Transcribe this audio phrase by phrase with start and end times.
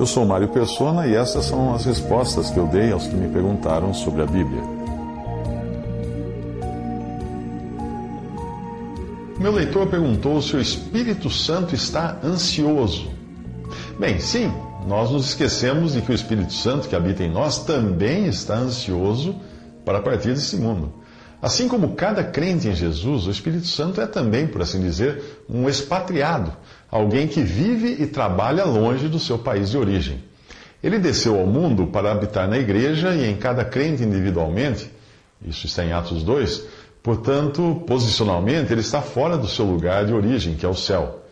[0.00, 3.28] Eu sou Mário Persona e essas são as respostas que eu dei aos que me
[3.28, 4.62] perguntaram sobre a Bíblia.
[9.38, 13.10] Meu leitor perguntou se o Espírito Santo está ansioso.
[13.98, 14.50] Bem, sim,
[14.86, 19.36] nós nos esquecemos de que o Espírito Santo que habita em nós também está ansioso
[19.84, 20.94] para partir desse mundo.
[21.42, 25.68] Assim como cada crente em Jesus, o Espírito Santo é também, por assim dizer, um
[25.68, 26.52] expatriado,
[26.90, 30.22] alguém que vive e trabalha longe do seu país de origem.
[30.82, 34.90] Ele desceu ao mundo para habitar na igreja e em cada crente individualmente,
[35.44, 36.64] isso está em Atos 2,
[37.02, 41.22] portanto, posicionalmente, ele está fora do seu lugar de origem, que é o céu.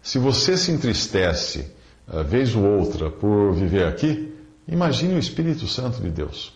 [0.00, 1.66] Se você se entristece,
[2.12, 4.32] eh, vez ou outra, por viver aqui,
[4.66, 6.52] imagine o Espírito Santo de Deus.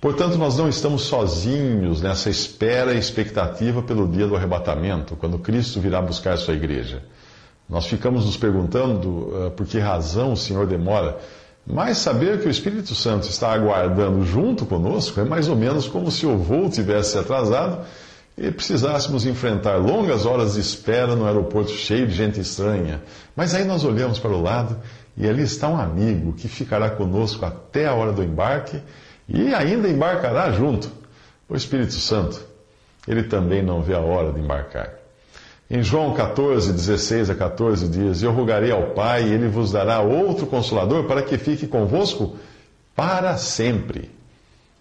[0.00, 5.80] Portanto, nós não estamos sozinhos nessa espera e expectativa pelo dia do arrebatamento, quando Cristo
[5.80, 7.02] virá buscar sua igreja.
[7.68, 11.18] Nós ficamos nos perguntando uh, por que razão o Senhor demora,
[11.66, 16.10] mas saber que o Espírito Santo está aguardando junto conosco é mais ou menos como
[16.12, 17.84] se o voo tivesse atrasado
[18.38, 23.02] e precisássemos enfrentar longas horas de espera no aeroporto cheio de gente estranha.
[23.34, 24.78] Mas aí nós olhamos para o lado
[25.16, 28.80] e ali está um amigo que ficará conosco até a hora do embarque
[29.28, 30.88] e ainda embarcará junto.
[31.48, 32.40] O Espírito Santo,
[33.08, 35.05] ele também não vê a hora de embarcar.
[35.68, 40.00] Em João 14, 16 a 14 diz: Eu rogarei ao Pai, e ele vos dará
[40.00, 42.36] outro consolador para que fique convosco
[42.94, 44.10] para sempre.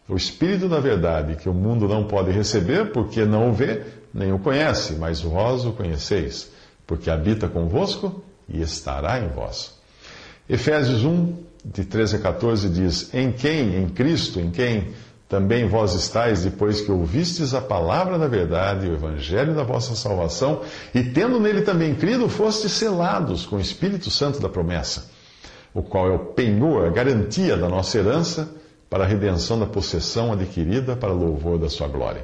[0.07, 3.81] O Espírito da Verdade, que o mundo não pode receber, porque não o vê,
[4.13, 6.51] nem o conhece, mas vós o conheceis,
[6.85, 9.73] porque habita convosco e estará em vós.
[10.47, 11.33] Efésios 1,
[11.65, 14.93] de 13 a 14 diz: Em quem, em Cristo, em quem
[15.27, 20.61] também vós estáis, depois que ouvistes a palavra da verdade, o evangelho da vossa salvação,
[20.93, 25.09] e tendo nele também crido, fostes selados com o Espírito Santo da promessa,
[25.73, 28.49] o qual é o penhor, a garantia da nossa herança,
[28.89, 32.23] para a redenção da possessão adquirida para louvor da sua glória.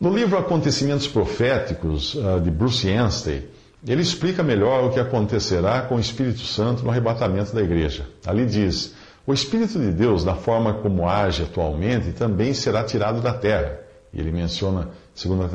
[0.00, 3.48] No livro Acontecimentos Proféticos, ah, de Bruce Anstey,
[3.86, 8.08] ele explica melhor o que acontecerá com o Espírito Santo no arrebatamento da igreja.
[8.26, 8.94] Ali diz
[9.26, 13.78] o Espírito de Deus, da forma como age atualmente, também será tirado da terra.
[14.12, 15.48] Ele menciona, segundo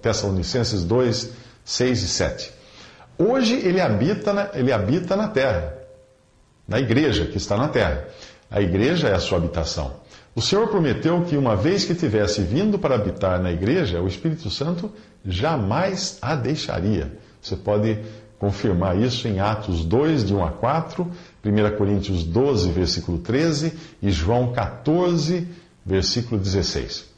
[0.00, 1.30] Tessalonicenses 2,
[1.64, 2.52] 6 e 7.
[3.18, 5.74] Hoje ele habita, na, ele habita na terra,
[6.66, 8.08] na igreja que está na terra.
[8.50, 9.92] A igreja é a sua habitação.
[10.34, 14.50] O Senhor prometeu que, uma vez que tivesse vindo para habitar na igreja, o Espírito
[14.50, 14.90] Santo
[15.24, 17.12] jamais a deixaria.
[17.40, 17.98] Você pode
[18.38, 21.08] confirmar isso em Atos 2, de 1 a 4,
[21.44, 23.72] 1 Coríntios 12, versículo 13
[24.02, 25.46] e João 14,
[25.84, 27.12] versículo 16.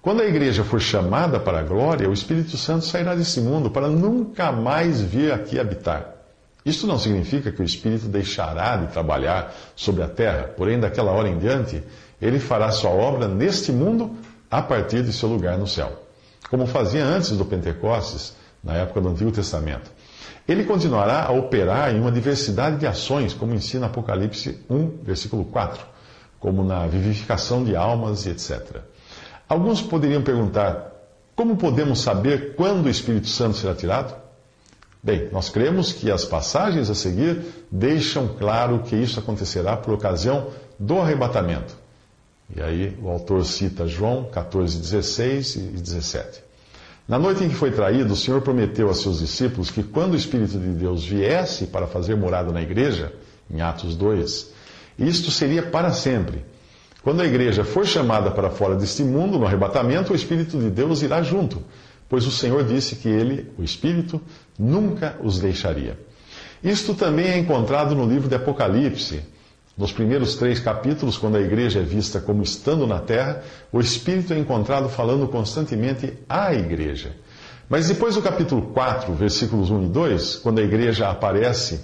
[0.00, 3.88] Quando a igreja for chamada para a glória, o Espírito Santo sairá desse mundo para
[3.88, 6.14] nunca mais vir aqui habitar.
[6.64, 11.28] Isto não significa que o Espírito deixará de trabalhar sobre a terra, porém, daquela hora
[11.28, 11.82] em diante,
[12.20, 14.16] ele fará sua obra neste mundo
[14.50, 16.04] a partir de seu lugar no céu,
[16.50, 19.90] como fazia antes do Pentecostes, na época do Antigo Testamento.
[20.48, 25.84] Ele continuará a operar em uma diversidade de ações, como ensina Apocalipse 1, versículo 4,
[26.40, 28.78] como na vivificação de almas e etc.
[29.46, 30.90] Alguns poderiam perguntar:
[31.36, 34.14] como podemos saber quando o Espírito Santo será tirado?
[35.02, 40.48] Bem, nós cremos que as passagens a seguir deixam claro que isso acontecerá por ocasião
[40.78, 41.76] do arrebatamento.
[42.56, 46.47] E aí o autor cita João 14, 16 e 17.
[47.08, 50.16] Na noite em que foi traído, o Senhor prometeu a seus discípulos que quando o
[50.16, 53.14] Espírito de Deus viesse para fazer morada na igreja,
[53.50, 54.52] em Atos 2,
[54.98, 56.44] isto seria para sempre.
[57.02, 61.00] Quando a igreja for chamada para fora deste mundo, no arrebatamento, o Espírito de Deus
[61.00, 61.62] irá junto,
[62.10, 64.20] pois o Senhor disse que ele, o Espírito,
[64.58, 65.98] nunca os deixaria.
[66.62, 69.22] Isto também é encontrado no livro de Apocalipse,
[69.78, 74.34] nos primeiros três capítulos, quando a igreja é vista como estando na terra, o Espírito
[74.34, 77.14] é encontrado falando constantemente à igreja.
[77.68, 81.80] Mas depois do capítulo 4, versículos 1 e 2, quando a igreja aparece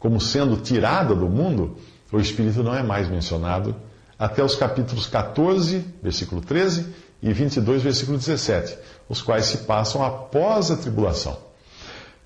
[0.00, 1.76] como sendo tirada do mundo,
[2.10, 3.76] o Espírito não é mais mencionado
[4.18, 6.86] até os capítulos 14, versículo 13,
[7.22, 8.76] e 22, versículo 17,
[9.08, 11.36] os quais se passam após a tribulação.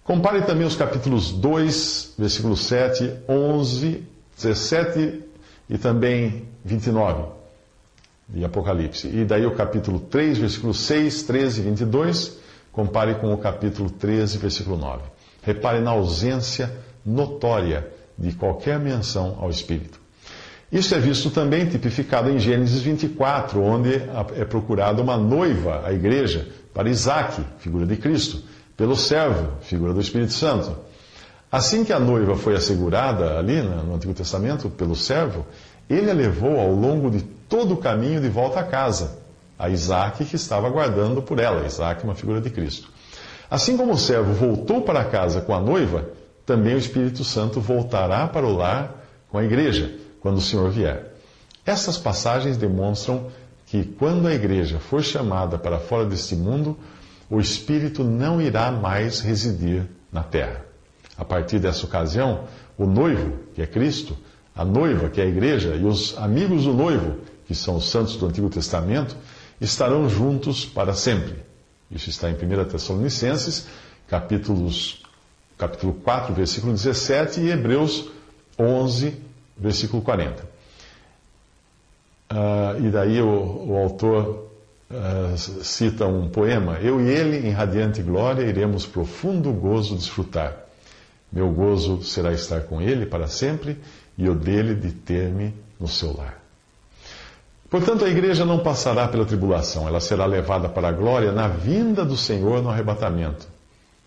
[0.04, 4.06] Compare também os capítulos 2, versículo 7, 11,
[4.42, 5.22] 17
[5.68, 7.24] e também 29
[8.28, 9.08] de Apocalipse.
[9.08, 12.38] E daí o capítulo 3, versículo 6, 13 e 22,
[12.70, 15.02] compare com o capítulo 13, versículo 9.
[15.42, 16.72] Repare na ausência
[17.04, 20.00] notória de qualquer menção ao Espírito.
[20.70, 23.94] Isso é visto também tipificado em Gênesis 24, onde
[24.36, 28.42] é procurada uma noiva, a igreja, para Isaac, figura de Cristo,
[28.74, 30.74] pelo servo, figura do Espírito Santo.
[31.52, 35.44] Assim que a noiva foi assegurada ali no Antigo Testamento pelo servo,
[35.86, 39.18] ele a levou ao longo de todo o caminho de volta à casa,
[39.58, 42.88] a Isaac que estava aguardando por ela, Isaac, uma figura de Cristo.
[43.50, 46.08] Assim como o servo voltou para casa com a noiva,
[46.46, 51.12] também o Espírito Santo voltará para o lar com a igreja, quando o Senhor vier.
[51.66, 53.26] Estas passagens demonstram
[53.66, 56.78] que quando a igreja for chamada para fora deste mundo,
[57.28, 60.71] o Espírito não irá mais residir na terra.
[61.22, 64.18] A partir dessa ocasião, o noivo, que é Cristo,
[64.56, 68.16] a noiva, que é a igreja, e os amigos do noivo, que são os santos
[68.16, 69.16] do Antigo Testamento,
[69.60, 71.36] estarão juntos para sempre.
[71.88, 73.68] Isso está em 1 Tessalonicenses,
[74.08, 75.04] capítulos,
[75.56, 78.10] capítulo 4, versículo 17, e Hebreus
[78.58, 79.14] 11,
[79.56, 80.42] versículo 40.
[80.42, 80.48] Uh,
[82.30, 84.48] ah, e daí o, o autor
[84.90, 90.62] uh, cita um poema: Eu e ele, em radiante glória, iremos profundo gozo desfrutar.
[91.32, 93.78] Meu gozo será estar com ele para sempre
[94.18, 96.42] e o dele de ter-me no seu lar.
[97.70, 102.04] Portanto, a igreja não passará pela tribulação, ela será levada para a glória na vinda
[102.04, 103.48] do Senhor no arrebatamento.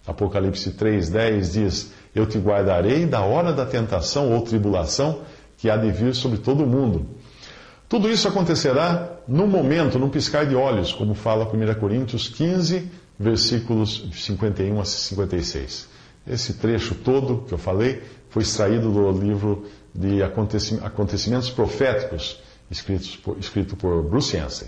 [0.06, 5.22] Apocalipse 3,10 diz: Eu te guardarei da hora da tentação ou tribulação
[5.58, 7.08] que há de vir sobre todo o mundo.
[7.90, 12.88] Tudo isso acontecerá num momento, num piscar de olhos, como fala 1 Coríntios 15,
[13.18, 15.95] versículos 51 a 56.
[16.28, 24.04] Esse trecho todo que eu falei foi extraído do livro de acontecimentos proféticos, escrito por,
[24.04, 24.68] Bruce Yancey.